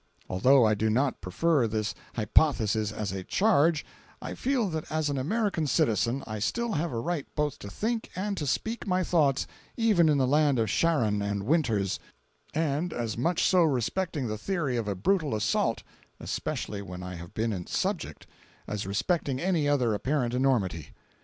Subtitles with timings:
[0.27, 3.85] Although I do not prefer this hypothesis as a "charge,"
[4.19, 8.09] I feel that as an American citizen I still have a right both to think
[8.15, 9.45] and to speak my thoughts
[9.77, 11.99] even in the land of Sharon and Winters,
[12.51, 15.83] and as much so respecting the theory of a brutal assault
[16.19, 18.25] (especially when I have been its subject)
[18.65, 20.93] as respecting any other apparent enormity.